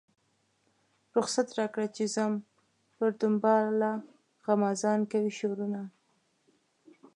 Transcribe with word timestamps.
رخصت 1.15 1.47
راکړه 1.59 1.87
چې 1.95 2.03
ځم 2.15 2.33
پر 2.95 3.09
دنباله 3.21 3.91
غمازان 4.45 4.99
کوي 5.11 5.31
شورونه. 5.39 5.81